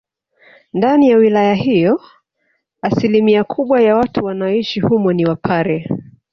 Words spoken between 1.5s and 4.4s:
hiyo asilimia kubwa ya watu